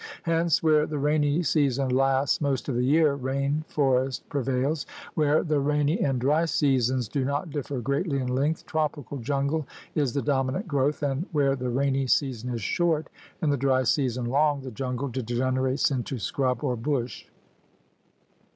[0.23, 5.59] Hence where the rainy season lasts most of the year, rain forest prevails; where the
[5.59, 8.65] rainy 102 THE RED MAN'S CONTINENT and dry seasons do not differ greatly in length,
[8.65, 13.09] tropical jungle is the dominant growth; and where the rainy season is short
[13.43, 17.27] and the dry season long, the jungle degenerates into scrub or bush.